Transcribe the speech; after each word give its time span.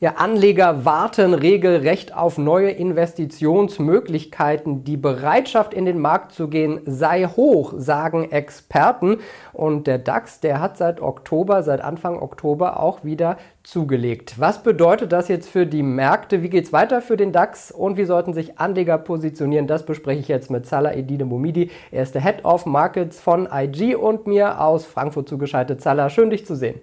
Ja, 0.00 0.12
Anleger 0.12 0.84
warten 0.84 1.34
regelrecht 1.34 2.14
auf 2.14 2.38
neue 2.38 2.70
Investitionsmöglichkeiten. 2.70 4.84
Die 4.84 4.96
Bereitschaft, 4.96 5.74
in 5.74 5.86
den 5.86 5.98
Markt 5.98 6.30
zu 6.30 6.46
gehen, 6.46 6.78
sei 6.86 7.24
hoch, 7.24 7.74
sagen 7.76 8.30
Experten. 8.30 9.16
Und 9.52 9.88
der 9.88 9.98
DAX, 9.98 10.38
der 10.38 10.60
hat 10.60 10.76
seit 10.76 11.00
Oktober, 11.00 11.64
seit 11.64 11.80
Anfang 11.80 12.20
Oktober 12.20 12.78
auch 12.78 13.02
wieder 13.02 13.38
zugelegt. 13.64 14.38
Was 14.38 14.62
bedeutet 14.62 15.10
das 15.10 15.26
jetzt 15.26 15.48
für 15.48 15.66
die 15.66 15.82
Märkte? 15.82 16.44
Wie 16.44 16.48
geht 16.48 16.66
es 16.66 16.72
weiter 16.72 17.02
für 17.02 17.16
den 17.16 17.32
DAX? 17.32 17.72
Und 17.72 17.96
wie 17.96 18.04
sollten 18.04 18.34
sich 18.34 18.60
Anleger 18.60 18.98
positionieren? 18.98 19.66
Das 19.66 19.84
bespreche 19.84 20.20
ich 20.20 20.28
jetzt 20.28 20.48
mit 20.48 20.64
Salah 20.64 20.92
Edine 20.92 21.24
Momidi. 21.24 21.72
Er 21.90 22.04
ist 22.04 22.14
der 22.14 22.22
Head 22.22 22.44
of 22.44 22.66
Markets 22.66 23.20
von 23.20 23.48
IG 23.52 23.96
und 23.96 24.28
mir 24.28 24.60
aus 24.60 24.86
Frankfurt 24.86 25.28
zugeschaltet. 25.28 25.82
Salah, 25.82 26.08
schön 26.08 26.30
dich 26.30 26.46
zu 26.46 26.54
sehen. 26.54 26.80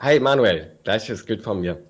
Hi 0.00 0.20
Manuel, 0.20 0.78
gleiches 0.84 1.26
gilt 1.26 1.42
von 1.42 1.60
mir. 1.60 1.82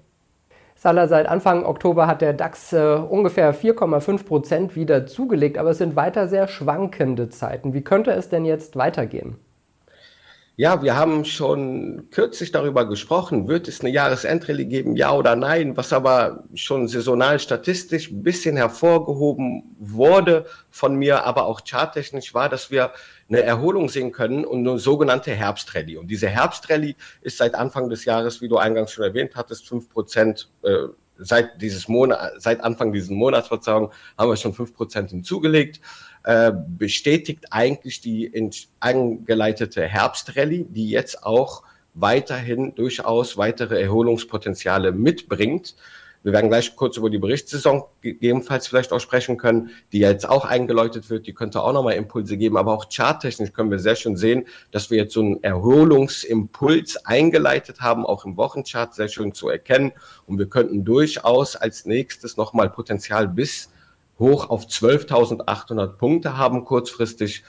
Salah, 0.75 1.09
seit 1.09 1.29
Anfang 1.29 1.67
Oktober 1.67 2.07
hat 2.07 2.23
der 2.23 2.33
DAX 2.33 2.73
äh, 2.73 2.95
ungefähr 2.95 3.55
4,5 3.55 4.25
Prozent 4.25 4.77
wieder 4.77 5.05
zugelegt, 5.07 5.59
aber 5.59 5.71
es 5.73 5.79
sind 5.79 5.95
weiter 5.95 6.27
sehr 6.27 6.49
schwankende 6.49 7.29
Zeiten. 7.29 7.75
Wie 7.75 7.83
könnte 7.83 8.13
es 8.13 8.31
denn 8.31 8.47
jetzt 8.47 8.77
weitergehen? 8.77 9.37
Ja, 10.61 10.83
wir 10.83 10.97
haben 10.97 11.25
schon 11.25 12.11
kürzlich 12.11 12.51
darüber 12.51 12.85
gesprochen, 12.89 13.47
wird 13.47 13.69
es 13.69 13.81
eine 13.81 13.91
Jahresendrallye 13.91 14.65
geben, 14.65 14.97
ja 14.97 15.13
oder 15.13 15.37
nein, 15.37 15.77
was 15.77 15.93
aber 15.93 16.43
schon 16.55 16.89
saisonal 16.89 17.39
statistisch 17.39 18.11
ein 18.11 18.25
bisschen 18.25 18.57
hervorgehoben 18.57 19.77
wurde 19.79 20.47
von 20.69 20.97
mir, 20.97 21.25
aber 21.25 21.47
auch 21.47 21.61
charttechnisch 21.65 22.35
war, 22.35 22.49
dass 22.49 22.73
wir 22.73 22.91
eine 23.29 23.45
Erholung 23.45 23.89
sehen 23.89 24.11
können 24.11 24.45
und 24.45 24.67
eine 24.67 24.81
sogenannte 24.81 25.31
Herbstrallye. 25.31 25.97
Und 25.97 26.09
diese 26.09 26.29
Herbstrallye 26.29 26.97
ist 27.21 27.39
seit 27.39 27.55
Anfang 27.55 27.89
des 27.89 28.05
Jahres, 28.05 28.41
wie 28.41 28.49
du 28.49 28.57
eingangs 28.57 28.91
schon 28.91 29.05
erwähnt 29.05 29.37
hattest, 29.37 29.69
fünf 29.69 29.89
Prozent 29.89 30.51
äh, 30.65 30.89
seit 31.19 31.63
dieses 31.63 31.87
Monat, 31.87 32.33
seit 32.39 32.61
Anfang 32.63 32.93
dieses 32.93 33.11
Monats, 33.11 33.47
Verzeihung, 33.47 33.93
haben 34.17 34.31
wir 34.31 34.37
schon 34.37 34.55
fünf 34.55 34.75
Prozent 34.75 35.11
hinzugelegt. 35.11 35.81
Äh, 36.29 36.53
bestätigt 36.53 37.47
eigentlich 37.53 38.03
die 38.03 38.31
angeleitete 38.81 39.85
Herbstrallye, 39.85 40.67
die 40.69 40.91
jetzt 40.91 41.25
auch 41.25 41.63
weiterhin 41.95 42.75
durchaus 42.75 43.39
weitere 43.39 43.81
Erholungspotenziale 43.81 44.93
mitbringt. 44.93 45.75
Wir 46.23 46.35
werden 46.35 46.51
gleich 46.51 46.77
kurz 46.77 46.99
über 46.99 47.09
die 47.09 47.17
Berichtssaison 47.17 47.85
gegebenenfalls 48.03 48.67
vielleicht 48.67 48.93
auch 48.93 49.01
sprechen 49.01 49.39
können, 49.39 49.71
die 49.91 50.01
jetzt 50.01 50.29
auch 50.29 50.45
eingeläutet 50.45 51.09
wird. 51.09 51.27
Die 51.27 51.33
könnte 51.33 51.63
auch 51.63 51.73
nochmal 51.73 51.95
Impulse 51.95 52.37
geben. 52.37 52.59
Aber 52.59 52.75
auch 52.75 52.91
charttechnisch 52.91 53.55
können 53.55 53.71
wir 53.71 53.79
sehr 53.79 53.97
schön 53.97 54.19
sehen, 54.19 54.47
dass 54.71 54.91
wir 54.91 54.99
jetzt 54.99 55.15
so 55.15 55.21
einen 55.21 55.43
Erholungsimpuls 55.43 57.07
eingeleitet 57.07 57.81
haben, 57.81 58.05
auch 58.05 58.27
im 58.27 58.37
Wochenchart 58.37 58.95
sehr 58.95 59.09
schön 59.09 59.33
zu 59.33 59.49
erkennen. 59.49 59.93
Und 60.27 60.39
wir 60.39 60.51
könnten 60.51 60.85
durchaus 60.85 61.57
als 61.57 61.87
nächstes 61.87 62.37
nochmal 62.37 62.69
Potenzial 62.69 63.29
bis 63.29 63.71
hoch 64.19 64.51
auf 64.51 64.67
12.800 64.67 65.87
Punkte 65.97 66.37
haben 66.37 66.65
kurzfristig. 66.65 67.45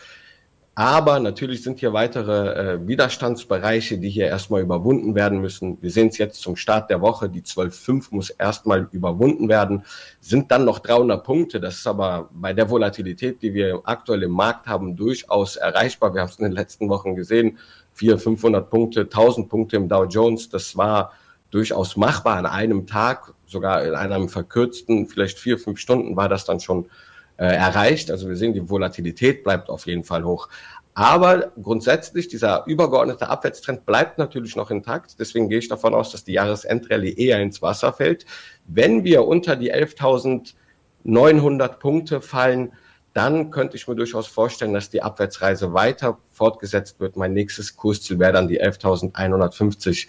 Aber 0.75 1.19
natürlich 1.19 1.61
sind 1.61 1.81
hier 1.81 1.91
weitere 1.91 2.53
äh, 2.53 2.87
Widerstandsbereiche, 2.87 3.97
die 3.97 4.09
hier 4.09 4.27
erstmal 4.27 4.61
überwunden 4.61 5.13
werden 5.13 5.41
müssen. 5.41 5.77
Wir 5.81 5.91
sehen 5.91 6.07
es 6.07 6.17
jetzt 6.17 6.41
zum 6.41 6.55
Start 6.55 6.89
der 6.89 7.01
Woche, 7.01 7.27
die 7.27 7.41
12.5 7.41 8.07
muss 8.11 8.29
erstmal 8.29 8.87
überwunden 8.93 9.49
werden. 9.49 9.83
Sind 10.21 10.51
dann 10.51 10.63
noch 10.63 10.79
300 10.79 11.21
Punkte. 11.21 11.59
Das 11.59 11.75
ist 11.75 11.87
aber 11.87 12.29
bei 12.31 12.53
der 12.53 12.69
Volatilität, 12.69 13.41
die 13.41 13.53
wir 13.53 13.81
aktuell 13.83 14.23
im 14.23 14.31
Markt 14.31 14.67
haben, 14.67 14.95
durchaus 14.95 15.57
erreichbar. 15.57 16.13
Wir 16.13 16.21
haben 16.21 16.29
es 16.29 16.39
in 16.39 16.45
den 16.45 16.53
letzten 16.53 16.87
Wochen 16.87 17.13
gesehen. 17.13 17.57
400, 17.95 18.23
500 18.23 18.69
Punkte, 18.69 19.01
1000 19.01 19.49
Punkte 19.49 19.75
im 19.75 19.89
Dow 19.89 20.05
Jones. 20.05 20.47
Das 20.47 20.77
war 20.77 21.11
durchaus 21.51 21.97
machbar 21.97 22.37
an 22.37 22.45
einem 22.45 22.87
Tag, 22.87 23.33
sogar 23.49 23.83
in 23.85 23.95
einem 23.95 24.29
verkürzten, 24.29 25.07
vielleicht 25.07 25.39
vier, 25.39 25.57
fünf 25.57 25.79
Stunden 25.79 26.15
war 26.15 26.29
das 26.29 26.45
dann 26.45 26.59
schon 26.59 26.89
äh, 27.37 27.45
erreicht. 27.45 28.11
Also 28.11 28.27
wir 28.27 28.35
sehen, 28.35 28.53
die 28.53 28.69
Volatilität 28.69 29.43
bleibt 29.43 29.69
auf 29.69 29.85
jeden 29.87 30.03
Fall 30.03 30.23
hoch. 30.23 30.49
Aber 30.93 31.51
grundsätzlich, 31.61 32.27
dieser 32.27 32.65
übergeordnete 32.67 33.29
Abwärtstrend 33.29 33.85
bleibt 33.85 34.17
natürlich 34.17 34.55
noch 34.55 34.69
intakt. 34.69 35.15
Deswegen 35.19 35.47
gehe 35.47 35.59
ich 35.59 35.69
davon 35.69 35.93
aus, 35.93 36.11
dass 36.11 36.25
die 36.25 36.33
Jahresendrallye 36.33 37.13
eher 37.13 37.39
ins 37.39 37.61
Wasser 37.61 37.93
fällt. 37.93 38.25
Wenn 38.67 39.03
wir 39.05 39.25
unter 39.25 39.55
die 39.55 39.73
11.900 39.73 41.67
Punkte 41.79 42.21
fallen, 42.21 42.73
dann 43.13 43.49
könnte 43.49 43.77
ich 43.77 43.87
mir 43.87 43.95
durchaus 43.95 44.27
vorstellen, 44.27 44.73
dass 44.73 44.89
die 44.89 45.01
Abwärtsreise 45.01 45.73
weiter 45.73 46.17
fortgesetzt 46.31 46.99
wird. 46.99 47.15
Mein 47.15 47.33
nächstes 47.33 47.75
Kursziel 47.75 48.19
wäre 48.19 48.33
dann 48.33 48.47
die 48.47 48.61
11.150 48.61 50.07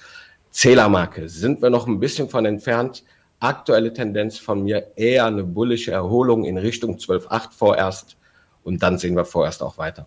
Zählermarke. 0.51 1.29
Sind 1.29 1.63
wir 1.63 1.71
noch 1.71 1.87
ein 1.87 2.01
bisschen 2.01 2.29
von 2.29 2.45
entfernt. 2.45 3.05
Aktuelle 3.41 3.93
Tendenz 3.93 4.39
von 4.39 4.63
mir 4.63 4.93
eher 4.97 5.25
eine 5.25 5.45
bullische 5.45 5.93
Erholung 5.93 6.45
in 6.45 6.59
Richtung 6.59 6.97
12,8 6.97 7.53
vorerst 7.53 8.17
und 8.65 8.83
dann 8.83 8.99
sehen 8.99 9.17
wir 9.17 9.25
vorerst 9.25 9.63
auch 9.63 9.79
weiter. 9.79 10.07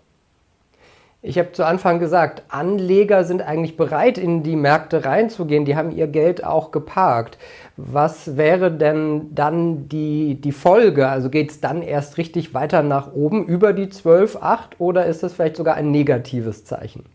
Ich 1.25 1.39
habe 1.39 1.53
zu 1.53 1.65
Anfang 1.65 1.99
gesagt, 1.99 2.43
Anleger 2.49 3.23
sind 3.23 3.41
eigentlich 3.41 3.77
bereit, 3.77 4.17
in 4.17 4.43
die 4.43 4.57
Märkte 4.57 5.05
reinzugehen. 5.05 5.63
Die 5.63 5.77
haben 5.77 5.91
ihr 5.91 6.07
Geld 6.07 6.43
auch 6.43 6.71
geparkt. 6.71 7.37
Was 7.77 8.35
wäre 8.35 8.69
denn 8.69 9.33
dann 9.33 9.87
die, 9.87 10.35
die 10.35 10.51
Folge? 10.51 11.07
Also 11.07 11.29
geht 11.29 11.49
es 11.49 11.61
dann 11.61 11.81
erst 11.81 12.17
richtig 12.17 12.53
weiter 12.53 12.83
nach 12.83 13.13
oben 13.13 13.45
über 13.45 13.71
die 13.71 13.87
12,8 13.87 14.59
oder 14.79 15.05
ist 15.05 15.23
das 15.23 15.31
vielleicht 15.31 15.55
sogar 15.55 15.75
ein 15.75 15.91
negatives 15.91 16.65
Zeichen? 16.65 17.05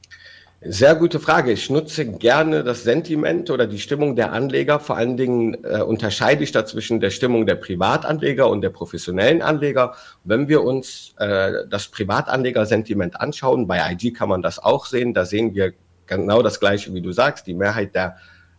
Sehr 0.61 0.97
gute 0.97 1.21
Frage. 1.21 1.53
Ich 1.53 1.71
nutze 1.71 2.05
gerne 2.05 2.65
das 2.65 2.83
Sentiment 2.83 3.49
oder 3.49 3.69
die 3.69 3.79
Stimmung 3.79 4.17
der 4.17 4.33
Anleger. 4.33 4.81
Vor 4.81 4.97
allen 4.97 5.17
Dingen 5.17 5.63
äh, 5.63 5.83
unterscheide 5.83 6.43
ich 6.43 6.51
da 6.51 6.67
zwischen 6.67 6.99
der 6.99 7.11
Stimmung 7.11 7.47
der 7.47 7.55
Privatanleger 7.55 8.51
und 8.51 8.63
der 8.63 8.71
professionellen 8.71 9.41
Anleger. 9.41 9.95
Wenn 10.25 10.49
wir 10.49 10.65
uns 10.65 11.15
äh, 11.19 11.65
das 11.71 11.87
Privatanlegersentiment 11.87 13.21
anschauen, 13.21 13.69
bei 13.69 13.93
IG 13.93 14.11
kann 14.11 14.29
man 14.29 14.43
das 14.43 14.59
auch 14.59 14.87
sehen. 14.87 15.15
Da 15.15 15.25
sehen 15.25 15.55
wir 15.55 15.75
genau 16.07 16.43
das 16.43 16.59
Gleiche, 16.59 16.93
wie 16.93 17.03
du 17.03 17.13
sagst. 17.13 17.47
Die 17.47 17.55
Mehrheit 17.55 17.95
der 17.95 18.17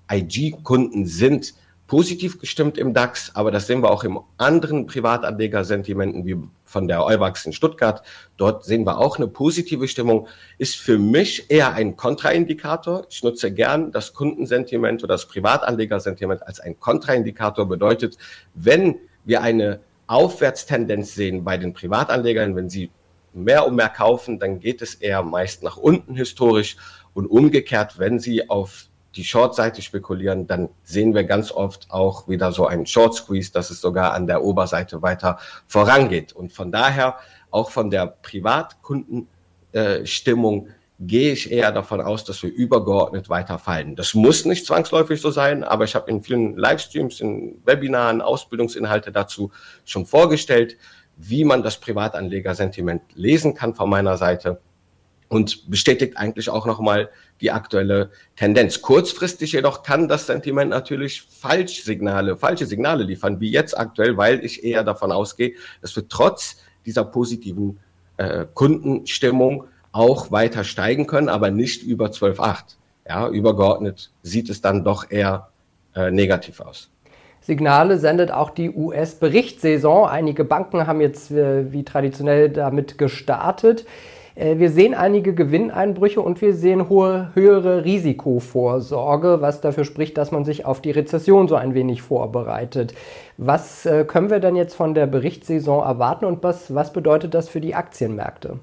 IG-Kunden 0.09 1.05
sind 1.05 1.53
positiv 1.89 2.39
gestimmt 2.39 2.77
im 2.77 2.93
DAX, 2.93 3.35
aber 3.35 3.51
das 3.51 3.67
sehen 3.67 3.81
wir 3.81 3.89
auch 3.89 4.03
im 4.03 4.19
anderen 4.37 4.85
Privatanlegersentimenten 4.85 6.23
wie 6.25 6.37
von 6.63 6.87
der 6.87 7.03
Euwax 7.03 7.47
in 7.47 7.51
Stuttgart. 7.51 8.03
Dort 8.37 8.63
sehen 8.63 8.85
wir 8.85 8.99
auch 8.99 9.17
eine 9.17 9.27
positive 9.27 9.87
Stimmung. 9.87 10.27
Ist 10.59 10.75
für 10.75 10.99
mich 10.99 11.49
eher 11.49 11.73
ein 11.73 11.97
Kontraindikator. 11.97 13.07
Ich 13.09 13.23
nutze 13.23 13.51
gern 13.51 13.91
das 13.91 14.13
Kundensentiment 14.13 15.03
oder 15.03 15.15
das 15.15 15.27
Privatanlegersentiment 15.27 16.45
als 16.45 16.59
ein 16.59 16.79
Kontraindikator. 16.79 17.67
Bedeutet, 17.67 18.17
wenn 18.53 18.95
wir 19.25 19.41
eine 19.41 19.79
Aufwärtstendenz 20.05 21.15
sehen 21.15 21.43
bei 21.43 21.57
den 21.57 21.73
Privatanlegern, 21.73 22.55
wenn 22.55 22.69
sie 22.69 22.91
mehr 23.33 23.65
und 23.65 23.75
mehr 23.75 23.89
kaufen, 23.89 24.37
dann 24.37 24.59
geht 24.59 24.83
es 24.83 24.93
eher 24.93 25.23
meist 25.23 25.63
nach 25.63 25.77
unten 25.77 26.15
historisch 26.15 26.77
und 27.15 27.25
umgekehrt, 27.25 27.97
wenn 27.97 28.19
sie 28.19 28.47
auf 28.47 28.88
die 29.15 29.23
Short-Seite 29.23 29.81
spekulieren, 29.81 30.45
dann 30.47 30.69
sehen 30.83 31.15
wir 31.15 31.23
ganz 31.23 31.51
oft 31.51 31.89
auch 31.89 32.27
wieder 32.27 32.51
so 32.51 32.67
einen 32.67 32.85
Short 32.85 33.15
Squeeze, 33.15 33.51
dass 33.51 33.71
es 33.71 33.81
sogar 33.81 34.13
an 34.13 34.27
der 34.27 34.43
Oberseite 34.43 35.01
weiter 35.01 35.39
vorangeht. 35.67 36.33
Und 36.33 36.53
von 36.53 36.71
daher, 36.71 37.17
auch 37.49 37.71
von 37.71 37.89
der 37.89 38.05
Privatkundenstimmung, 38.07 40.67
äh, 40.67 40.71
gehe 41.01 41.31
ich 41.31 41.49
eher 41.51 41.71
davon 41.71 42.01
aus, 42.01 42.25
dass 42.25 42.43
wir 42.43 42.51
übergeordnet 42.51 43.29
weiterfallen. 43.29 43.95
Das 43.95 44.13
muss 44.13 44.43
nicht 44.45 44.65
zwangsläufig 44.65 45.21
so 45.21 45.31
sein, 45.31 45.63
aber 45.63 45.85
ich 45.85 45.95
habe 45.95 46.11
in 46.11 46.21
vielen 46.21 46.57
Livestreams, 46.57 47.21
in 47.21 47.61
Webinaren, 47.63 48.21
Ausbildungsinhalte 48.21 49.13
dazu 49.13 49.49
schon 49.85 50.05
vorgestellt, 50.05 50.75
wie 51.15 51.45
man 51.45 51.63
das 51.63 51.77
Privatanlegersentiment 51.77 53.01
lesen 53.15 53.53
kann 53.53 53.75
von 53.75 53.89
meiner 53.89 54.17
Seite 54.17 54.59
und 55.29 55.69
bestätigt 55.69 56.17
eigentlich 56.17 56.49
auch 56.49 56.65
nochmal 56.65 57.09
die 57.39 57.51
aktuelle 57.51 58.11
Tendenz. 58.35 58.81
Kurzfristig 58.81 59.53
jedoch 59.53 59.83
kann 59.83 60.07
das 60.07 60.25
Sentiment 60.25 60.71
natürlich 60.71 61.21
Falschsignale, 61.21 62.35
falsche 62.35 62.65
Signale 62.65 63.03
liefern, 63.03 63.39
wie 63.39 63.51
jetzt 63.51 63.77
aktuell, 63.77 64.17
weil 64.17 64.43
ich 64.43 64.63
eher 64.63 64.83
davon 64.83 65.11
ausgehe, 65.11 65.53
dass 65.81 65.95
wir 65.95 66.07
trotz 66.09 66.57
dieser 66.85 67.05
positiven 67.05 67.79
äh, 68.17 68.45
Kundenstimmung 68.53 69.65
auch 69.91 70.31
weiter 70.31 70.63
steigen 70.63 71.07
können, 71.07 71.29
aber 71.29 71.51
nicht 71.51 71.83
über 71.83 72.07
12,8. 72.07 72.75
Ja, 73.07 73.27
übergeordnet 73.29 74.11
sieht 74.23 74.49
es 74.49 74.61
dann 74.61 74.83
doch 74.83 75.09
eher 75.09 75.49
äh, 75.95 76.11
negativ 76.11 76.59
aus. 76.59 76.89
Signale 77.41 77.97
sendet 77.97 78.31
auch 78.31 78.49
die 78.51 78.69
US-Berichtssaison. 78.69 80.07
Einige 80.07 80.43
Banken 80.43 80.85
haben 80.85 81.01
jetzt 81.01 81.31
äh, 81.31 81.71
wie 81.71 81.83
traditionell 81.83 82.49
damit 82.49 82.97
gestartet. 82.97 83.85
Äh, 84.39 84.57
wir 84.57 84.71
sehen 84.71 84.93
einige 84.93 85.33
Gewinneinbrüche 85.33 86.21
und 86.21 86.41
wir 86.41 86.53
sehen 86.53 86.87
hohe, 86.89 87.31
höhere 87.33 87.83
Risikovorsorge, 87.83 89.41
was 89.41 89.61
dafür 89.61 89.83
spricht, 89.83 90.17
dass 90.17 90.31
man 90.31 90.45
sich 90.45 90.65
auf 90.65 90.81
die 90.81 90.91
Rezession 90.91 91.47
so 91.47 91.55
ein 91.55 91.73
wenig 91.73 92.01
vorbereitet. 92.01 92.93
Was 93.37 93.85
äh, 93.85 94.05
können 94.05 94.29
wir 94.29 94.39
denn 94.39 94.55
jetzt 94.55 94.75
von 94.75 94.93
der 94.93 95.07
Berichtssaison 95.07 95.83
erwarten 95.83 96.25
und 96.25 96.41
was, 96.41 96.73
was 96.73 96.93
bedeutet 96.93 97.33
das 97.33 97.49
für 97.49 97.61
die 97.61 97.75
Aktienmärkte? 97.75 98.59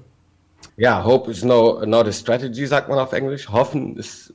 Ja, 0.77 1.03
Hope 1.03 1.29
is 1.29 1.43
no, 1.43 1.85
not 1.85 2.07
a 2.07 2.11
strategy, 2.11 2.65
sagt 2.65 2.89
man 2.89 2.97
auf 2.97 3.13
Englisch. 3.13 3.49
Hoffen 3.49 3.95
ist 3.97 4.33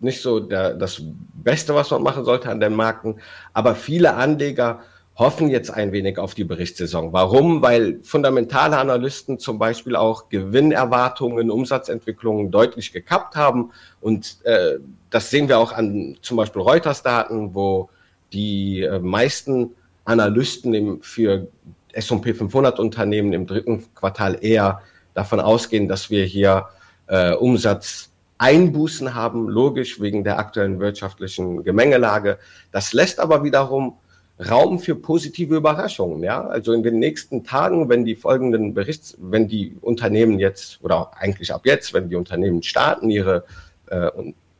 nicht 0.00 0.20
so 0.20 0.40
der, 0.40 0.74
das 0.74 1.02
Beste, 1.34 1.74
was 1.74 1.90
man 1.90 2.02
machen 2.02 2.24
sollte 2.24 2.50
an 2.50 2.60
den 2.60 2.74
Marken. 2.74 3.16
Aber 3.54 3.74
viele 3.74 4.14
Anleger 4.14 4.80
hoffen 5.16 5.48
jetzt 5.48 5.70
ein 5.70 5.92
wenig 5.92 6.18
auf 6.18 6.34
die 6.34 6.44
Berichtssaison. 6.44 7.12
Warum? 7.12 7.62
Weil 7.62 8.00
fundamentale 8.02 8.76
Analysten 8.76 9.38
zum 9.38 9.58
Beispiel 9.58 9.94
auch 9.94 10.28
Gewinnerwartungen, 10.28 11.50
Umsatzentwicklungen 11.50 12.50
deutlich 12.50 12.92
gekappt 12.92 13.36
haben. 13.36 13.70
Und 14.00 14.38
äh, 14.44 14.78
das 15.10 15.30
sehen 15.30 15.48
wir 15.48 15.58
auch 15.58 15.72
an 15.72 16.16
zum 16.20 16.36
Beispiel 16.36 16.62
Reuters-Daten, 16.62 17.54
wo 17.54 17.90
die 18.32 18.82
äh, 18.82 18.98
meisten 18.98 19.70
Analysten 20.04 20.74
im, 20.74 21.02
für 21.02 21.46
S&P 21.92 22.34
500 22.34 22.80
Unternehmen 22.80 23.32
im 23.32 23.46
dritten 23.46 23.84
Quartal 23.94 24.38
eher 24.40 24.82
davon 25.14 25.38
ausgehen, 25.38 25.86
dass 25.86 26.10
wir 26.10 26.24
hier 26.24 26.66
äh, 27.06 27.34
Umsatzeinbußen 27.34 29.14
haben, 29.14 29.48
logisch 29.48 30.00
wegen 30.00 30.24
der 30.24 30.40
aktuellen 30.40 30.80
wirtschaftlichen 30.80 31.62
Gemengelage. 31.62 32.38
Das 32.72 32.92
lässt 32.92 33.20
aber 33.20 33.44
wiederum 33.44 33.96
Raum 34.38 34.80
für 34.80 34.96
positive 34.96 35.56
Überraschungen. 35.56 36.22
Ja, 36.22 36.46
also 36.46 36.72
in 36.72 36.82
den 36.82 36.98
nächsten 36.98 37.44
Tagen, 37.44 37.88
wenn 37.88 38.04
die 38.04 38.16
folgenden 38.16 38.74
Berichts, 38.74 39.16
wenn 39.20 39.48
die 39.48 39.76
Unternehmen 39.80 40.38
jetzt 40.38 40.82
oder 40.82 41.12
eigentlich 41.16 41.52
ab 41.52 41.62
jetzt, 41.64 41.94
wenn 41.94 42.08
die 42.08 42.16
Unternehmen 42.16 42.62
starten, 42.62 43.10
ihre 43.10 43.44
äh, 43.86 44.10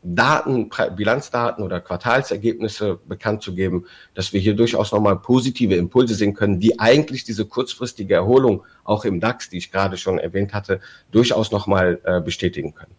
Daten, 0.07 0.69
Bilanzdaten 0.95 1.65
oder 1.65 1.81
Quartalsergebnisse 1.81 2.99
bekannt 3.09 3.43
zu 3.43 3.55
geben, 3.55 3.87
dass 4.13 4.35
wir 4.35 4.41
hier 4.41 4.55
durchaus 4.55 4.93
nochmal 4.93 5.17
positive 5.17 5.75
Impulse 5.75 6.15
sehen 6.15 6.35
können, 6.35 6.61
die 6.61 6.79
eigentlich 6.79 7.25
diese 7.25 7.47
kurzfristige 7.47 8.15
Erholung 8.15 8.63
auch 8.85 9.07
im 9.07 9.19
DAX, 9.19 9.49
die 9.49 9.57
ich 9.57 9.73
gerade 9.73 9.97
schon 9.97 10.19
erwähnt 10.19 10.53
hatte, 10.53 10.81
durchaus 11.11 11.51
nochmal 11.53 12.01
äh, 12.05 12.21
bestätigen 12.21 12.75
können. 12.75 12.93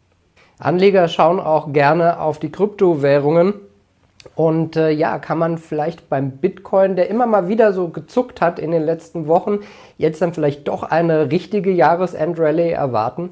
Anleger 0.58 1.08
schauen 1.08 1.40
auch 1.40 1.72
gerne 1.74 2.20
auf 2.20 2.40
die 2.40 2.52
Kryptowährungen. 2.52 3.54
Und 4.34 4.76
äh, 4.76 4.90
ja, 4.90 5.20
kann 5.20 5.38
man 5.38 5.58
vielleicht 5.58 6.10
beim 6.10 6.32
Bitcoin, 6.32 6.96
der 6.96 7.10
immer 7.10 7.26
mal 7.26 7.48
wieder 7.48 7.74
so 7.74 7.90
gezuckt 7.90 8.42
hat 8.42 8.60
in 8.60 8.72
den 8.72 8.84
letzten 8.84 9.28
Wochen, 9.28 9.60
jetzt 9.98 10.22
dann 10.22 10.34
vielleicht 10.34 10.68
doch 10.68 10.84
eine 10.84 11.32
richtige 11.32 11.72
Jahresendrallye 11.72 12.72
erwarten? 12.72 13.30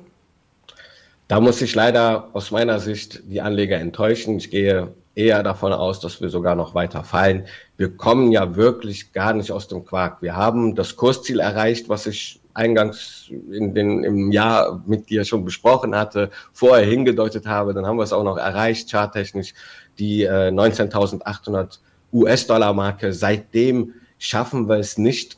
Da 1.28 1.40
muss 1.40 1.62
ich 1.62 1.74
leider 1.74 2.30
aus 2.34 2.52
meiner 2.52 2.80
Sicht 2.80 3.24
die 3.26 3.42
Anleger 3.42 3.80
enttäuschen. 3.80 4.38
Ich 4.38 4.52
gehe 4.52 4.90
eher 5.16 5.44
davon 5.44 5.74
aus, 5.74 6.00
dass 6.00 6.22
wir 6.22 6.30
sogar 6.30 6.56
noch 6.56 6.76
weiter 6.76 7.04
fallen. 7.04 7.46
Wir 7.78 7.96
kommen 7.96 8.32
ja 8.32 8.56
wirklich 8.56 9.14
gar 9.14 9.34
nicht 9.34 9.52
aus 9.52 9.68
dem 9.68 9.86
Quark. 9.86 10.22
Wir 10.22 10.36
haben 10.36 10.76
das 10.76 10.96
Kursziel 10.96 11.40
erreicht, 11.40 11.90
was 11.90 12.08
ich 12.08 12.40
eingangs 12.54 13.30
in 13.30 13.74
den, 13.74 14.04
im 14.04 14.32
Jahr 14.32 14.84
mit 14.86 15.10
dir 15.10 15.26
schon 15.26 15.44
besprochen 15.44 15.96
hatte, 15.96 16.30
vorher 16.52 16.86
hingedeutet 16.86 17.48
habe. 17.48 17.74
Dann 17.74 17.86
haben 17.86 17.98
wir 17.98 18.04
es 18.04 18.14
auch 18.14 18.24
noch 18.24 18.38
erreicht, 18.38 18.92
charttechnisch, 18.92 19.54
die 20.00 20.24
äh, 20.24 20.50
19.800 20.50 21.80
US-Dollar-Marke. 22.12 23.14
Seitdem 23.14 23.94
schaffen 24.18 24.68
wir 24.70 24.78
es 24.78 24.98
nicht. 24.98 25.38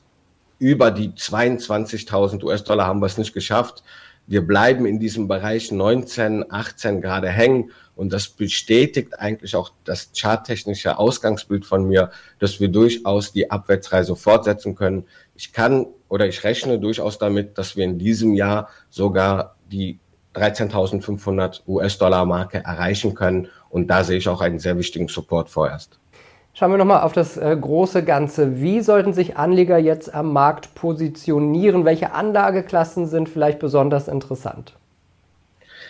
Über 0.60 0.92
die 0.92 1.10
22.000 1.10 2.44
US-Dollar 2.44 2.88
haben 2.88 3.00
wir 3.00 3.08
es 3.08 3.18
nicht 3.18 3.34
geschafft. 3.34 3.84
Wir 4.28 4.46
bleiben 4.46 4.86
in 4.86 5.00
diesem 5.00 5.28
Bereich 5.28 5.72
19, 5.72 6.52
18 6.52 7.02
gerade 7.02 7.30
hängen 7.30 7.72
und 7.96 8.12
das 8.12 8.28
bestätigt 8.28 9.20
eigentlich 9.20 9.56
auch 9.56 9.72
das 9.84 10.10
charttechnische 10.16 10.98
Ausgangsbild 10.98 11.66
von 11.66 11.88
mir, 11.88 12.12
dass 12.40 12.60
wir 12.60 12.70
durchaus 12.70 13.34
die 13.34 13.52
Abwärtsreise 13.52 14.16
fortsetzen 14.16 14.76
können. 14.76 15.06
Ich 15.36 15.54
kann 15.54 15.86
oder 16.10 16.28
ich 16.28 16.44
rechne 16.44 16.80
durchaus 16.80 17.20
damit, 17.20 17.58
dass 17.58 17.76
wir 17.76 17.84
in 17.84 18.00
diesem 18.00 18.34
Jahr 18.34 18.70
sogar 18.90 19.58
die 19.72 20.00
13.500 20.36 21.62
US-Dollar 21.68 22.26
Marke 22.26 22.64
erreichen 22.64 23.16
können 23.16 23.48
und 23.70 23.88
da 23.88 24.04
sehe 24.04 24.18
ich 24.18 24.28
auch 24.30 24.42
einen 24.42 24.60
sehr 24.60 24.78
wichtigen 24.78 25.08
Support 25.08 25.50
vorerst. 25.50 26.00
Schauen 26.54 26.72
wir 26.72 26.78
nochmal 26.78 27.02
auf 27.02 27.12
das 27.12 27.36
äh, 27.36 27.58
große 27.60 28.04
Ganze. 28.04 28.62
Wie 28.62 28.80
sollten 28.80 29.12
sich 29.12 29.36
Anleger 29.36 29.78
jetzt 29.78 30.14
am 30.14 30.32
Markt 30.32 30.74
positionieren? 30.74 31.84
Welche 31.84 32.14
Anlageklassen 32.14 33.08
sind 33.08 33.28
vielleicht 33.28 33.60
besonders 33.60 34.08
interessant? 34.08 34.74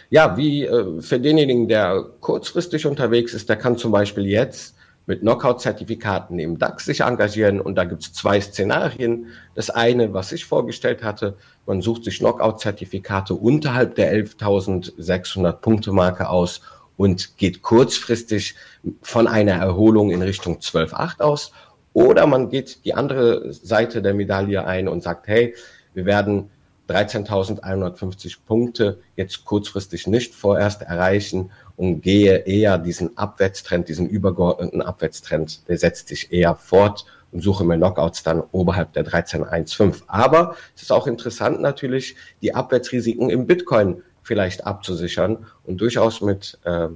Ja, 0.09 0.37
wie 0.37 0.65
äh, 0.65 1.01
für 1.01 1.19
denjenigen, 1.19 1.67
der 1.67 2.03
kurzfristig 2.19 2.87
unterwegs 2.87 3.33
ist, 3.33 3.47
der 3.47 3.57
kann 3.57 3.77
zum 3.77 3.91
Beispiel 3.91 4.25
jetzt 4.25 4.74
mit 5.07 5.21
Knockout-Zertifikaten 5.21 6.39
im 6.39 6.57
DAX 6.57 6.85
sich 6.85 7.01
engagieren 7.01 7.61
und 7.61 7.75
da 7.75 7.83
gibt 7.83 8.03
es 8.03 8.13
zwei 8.13 8.41
Szenarien. 8.41 9.27
Das 9.53 9.69
eine, 9.69 10.13
was 10.13 10.31
ich 10.31 10.45
vorgestellt 10.45 11.03
hatte, 11.03 11.37
man 11.65 11.81
sucht 11.81 12.05
sich 12.05 12.19
Knockout-Zertifikate 12.19 13.33
unterhalb 13.33 13.95
der 13.95 14.13
11.600 14.13 15.51
Punkte 15.53 15.91
Marke 15.91 16.29
aus 16.29 16.61
und 16.97 17.37
geht 17.37 17.61
kurzfristig 17.61 18.55
von 19.01 19.27
einer 19.27 19.53
Erholung 19.53 20.11
in 20.11 20.21
Richtung 20.21 20.57
12,8 20.57 21.21
aus. 21.21 21.51
Oder 21.93 22.27
man 22.27 22.49
geht 22.49 22.83
die 22.85 22.93
andere 22.93 23.53
Seite 23.53 24.01
der 24.01 24.13
Medaille 24.13 24.65
ein 24.65 24.87
und 24.87 25.03
sagt, 25.03 25.27
hey, 25.27 25.55
wir 25.93 26.05
werden 26.05 26.49
13.150 26.89 28.37
Punkte 28.45 28.99
jetzt 29.15 29.45
kurzfristig 29.45 30.07
nicht 30.07 30.35
vorerst 30.35 30.83
erreichen 30.83 31.51
und 31.77 32.01
gehe 32.01 32.37
eher 32.45 32.77
diesen 32.77 33.17
Abwärtstrend, 33.17 33.89
diesen 33.89 34.07
übergeordneten 34.07 34.81
Abwärtstrend, 34.81 35.67
der 35.67 35.77
setzt 35.77 36.07
sich 36.09 36.31
eher 36.31 36.55
fort 36.55 37.05
und 37.31 37.41
suche 37.41 37.65
mir 37.65 37.75
Knockouts 37.75 38.23
dann 38.23 38.43
oberhalb 38.51 38.93
der 38.93 39.05
13.15. 39.05 40.03
Aber 40.07 40.55
es 40.75 40.83
ist 40.83 40.91
auch 40.91 41.07
interessant 41.07 41.59
natürlich, 41.59 42.15
die 42.41 42.53
Abwärtsrisiken 42.53 43.29
im 43.29 43.47
Bitcoin 43.47 44.03
vielleicht 44.23 44.65
abzusichern 44.65 45.45
und 45.65 45.81
durchaus 45.81 46.21
mit 46.21 46.57
äh, 46.63 46.87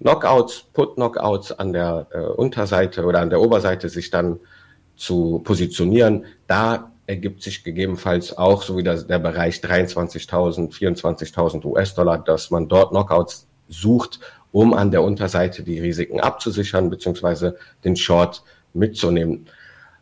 Knockouts, 0.00 0.66
Put-Knockouts 0.72 1.52
an 1.52 1.72
der 1.72 2.06
äh, 2.12 2.20
Unterseite 2.20 3.04
oder 3.04 3.20
an 3.20 3.30
der 3.30 3.40
Oberseite 3.40 3.88
sich 3.88 4.10
dann 4.10 4.38
zu 4.96 5.40
positionieren. 5.44 6.26
Da 6.46 6.92
ergibt 7.06 7.42
sich 7.42 7.64
gegebenenfalls 7.64 8.36
auch 8.36 8.62
so 8.62 8.76
wie 8.76 8.82
der, 8.82 9.02
der 9.02 9.18
Bereich 9.18 9.56
23.000, 9.56 10.72
24.000 10.72 11.64
US-Dollar, 11.64 12.18
dass 12.18 12.50
man 12.50 12.68
dort 12.68 12.90
Knockouts 12.90 13.46
sucht, 13.68 14.20
um 14.52 14.72
an 14.74 14.90
der 14.90 15.02
Unterseite 15.02 15.62
die 15.62 15.80
Risiken 15.80 16.20
abzusichern 16.20 16.90
beziehungsweise 16.90 17.56
den 17.84 17.96
Short 17.96 18.42
mitzunehmen. 18.72 19.46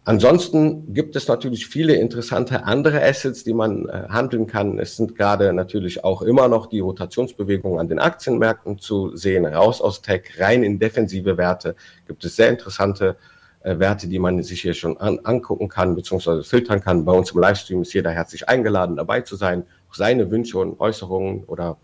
Ansonsten 0.04 0.93
gibt 0.94 1.14
es 1.14 1.28
natürlich 1.28 1.66
viele 1.66 1.94
interessante 1.94 2.64
andere 2.64 3.02
Assets, 3.05 3.44
die 3.44 3.55
man 3.55 3.88
äh, 3.88 4.08
handeln 4.08 4.48
kann. 4.48 4.81
Es 4.81 4.96
sind 4.96 5.14
gerade 5.16 5.52
natürlich 5.52 6.02
auch 6.02 6.22
immer 6.22 6.48
noch 6.48 6.66
die 6.66 6.81
Rotationsbewegungen 6.81 7.79
an 7.79 7.88
den 7.88 8.00
Aktienmärkten 8.00 8.81
zu 8.81 9.17
sehen. 9.17 9.46
Raus 9.46 9.81
aus 9.81 10.03
Tech, 10.03 10.22
rein 10.38 10.65
in 10.65 10.81
defensive 10.81 11.38
Werte 11.38 11.76
gibt 12.08 12.24
es 12.24 12.34
sehr 12.34 12.48
interessante 12.48 13.10
äh, 13.10 13.42
Werte, 13.64 14.08
die 14.08 14.19
man 14.19 14.42
sich 14.42 14.62
hier 14.62 14.74
schon 14.74 14.96
an, 14.98 15.20
angucken 15.24 15.69
kann 15.69 15.94
bzw. 15.94 16.42
filtern 16.42 16.81
kann. 16.81 17.04
Bei 17.04 17.12
uns 17.12 17.31
im 17.31 17.40
Livestream 17.40 17.82
ist 17.82 17.94
jeder 17.94 18.10
herzlich 18.10 18.48
eingeladen, 18.48 18.96
dabei 18.96 19.20
zu 19.20 19.36
sein, 19.36 19.64
auch 19.88 19.94
seine 19.94 20.31
Wünsche 20.31 20.58
und 20.58 20.81
Äußerungen 20.81 21.44
oder 21.44 21.76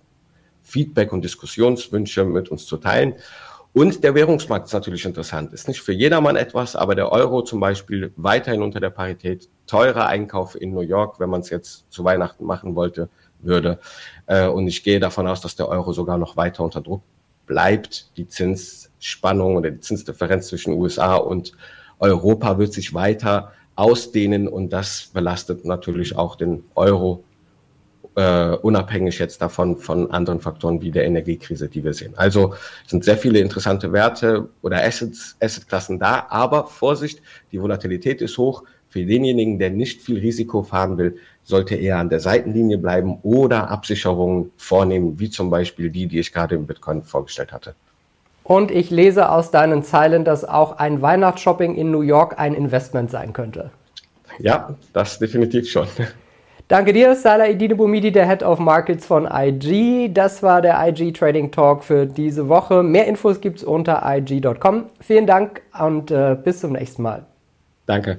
Feedback 0.62 1.12
und 1.12 1.23
Diskussionswünsche 1.23 2.25
mit 2.25 2.49
uns 2.50 2.66
zu 2.66 2.76
teilen. 2.76 3.14
Und 3.73 4.02
der 4.02 4.14
Währungsmarkt 4.14 4.66
ist 4.66 4.73
natürlich 4.73 5.04
interessant. 5.04 5.52
Ist 5.52 5.68
nicht 5.68 5.80
für 5.80 5.92
jedermann 5.92 6.37
etwas, 6.37 6.75
aber 6.75 6.94
der 6.94 7.12
Euro 7.12 7.42
zum 7.42 7.61
Beispiel 7.61 8.12
weiterhin 8.16 8.62
unter 8.62 8.80
der 8.80 8.90
Parität. 8.90 9.49
Teurer 9.66 10.06
Einkauf 10.06 10.61
in 10.61 10.73
New 10.73 10.80
York, 10.80 11.20
wenn 11.20 11.30
man 11.30 11.42
es 11.42 11.50
jetzt 11.50 11.85
zu 11.90 12.02
Weihnachten 12.02 12.44
machen 12.44 12.75
wollte, 12.75 13.08
würde. 13.40 13.78
Äh, 14.26 14.49
und 14.49 14.66
ich 14.66 14.82
gehe 14.82 14.99
davon 14.99 15.28
aus, 15.28 15.42
dass 15.42 15.54
der 15.54 15.68
Euro 15.68 15.92
sogar 15.92 16.18
noch 16.18 16.37
weiter 16.37 16.64
unter 16.64 16.80
Druck 16.80 17.02
bleibt. 17.49 18.17
Die 18.17 18.28
Zinsspannung 18.28 19.57
oder 19.57 19.71
die 19.73 19.81
Zinsdifferenz 19.81 20.49
zwischen 20.49 20.75
USA 20.75 21.17
und 21.17 21.52
Europa 21.99 22.59
wird 22.59 22.73
sich 22.73 22.95
weiter 22.95 23.52
ausdehnen 23.75 24.47
und 24.47 24.73
das 24.73 25.11
belastet 25.12 25.64
natürlich 25.64 26.17
auch 26.17 26.37
den 26.37 26.64
Euro 26.75 27.25
äh, 28.19 28.57
unabhängig 28.57 29.21
jetzt 29.21 29.40
davon 29.40 29.76
von 29.76 30.11
anderen 30.11 30.40
Faktoren 30.40 30.83
wie 30.83 30.90
der 30.90 31.05
Energiekrise, 31.05 31.69
die 31.69 31.85
wir 31.85 31.95
sehen. 31.95 32.14
Also 32.17 32.55
sind 32.87 33.05
sehr 33.05 33.17
viele 33.17 33.38
interessante 33.38 33.93
Werte 33.93 34.49
oder 34.62 34.85
Assets, 34.85 35.37
Assetklassen 35.40 36.00
da, 36.00 36.26
aber 36.28 36.67
Vorsicht, 36.67 37.23
die 37.52 37.62
Volatilität 37.62 38.21
ist 38.21 38.37
hoch. 38.37 38.64
Für 38.90 39.04
denjenigen, 39.04 39.59
der 39.59 39.71
nicht 39.71 40.00
viel 40.00 40.18
Risiko 40.18 40.62
fahren 40.62 40.97
will, 40.97 41.18
sollte 41.45 41.75
er 41.75 41.99
an 41.99 42.09
der 42.09 42.21
Seitenlinie 42.21 42.78
bleiben 42.78 43.18
oder 43.23 43.71
Absicherungen 43.71 44.50
vornehmen, 44.57 45.18
wie 45.18 45.30
zum 45.30 45.50
Beispiel 45.50 45.90
die, 45.90 46.07
die 46.07 46.18
ich 46.18 46.33
gerade 46.33 46.54
im 46.54 46.66
Bitcoin 46.66 47.02
vorgestellt 47.02 47.52
hatte. 47.52 47.75
Und 48.45 48.71
ich 48.71 48.90
lese 48.90 49.30
aus 49.30 49.50
deinen 49.50 49.83
Zeilen, 49.83 50.25
dass 50.25 50.45
auch 50.45 50.78
ein 50.78 51.02
Weihnachtsshopping 51.02 51.75
in 51.75 51.90
New 51.90 52.00
York 52.00 52.38
ein 52.38 52.54
Investment 52.54 53.11
sein 53.11 53.35
könnte. 53.35 53.71
Ja, 54.38 54.75
das 54.95 55.18
definitiv 55.18 55.68
schon. 55.68 55.87
Danke 56.68 56.92
dir, 56.92 57.14
Salah 57.14 57.49
Idine 57.49 57.76
Bumidi, 57.76 58.12
der 58.12 58.28
Head 58.28 58.42
of 58.42 58.59
Markets 58.59 59.07
von 59.07 59.26
IG. 59.30 60.11
Das 60.12 60.42
war 60.42 60.61
der 60.61 60.78
IG 60.87 61.12
Trading 61.12 61.50
Talk 61.50 61.83
für 61.83 62.04
diese 62.04 62.49
Woche. 62.49 62.83
Mehr 62.83 63.07
Infos 63.07 63.40
gibt 63.40 63.59
es 63.59 63.64
unter 63.64 64.02
IG.com. 64.04 64.85
Vielen 65.00 65.26
Dank 65.26 65.62
und 65.78 66.11
äh, 66.11 66.37
bis 66.42 66.61
zum 66.61 66.73
nächsten 66.73 67.02
Mal. 67.02 67.25
Danke. 67.87 68.18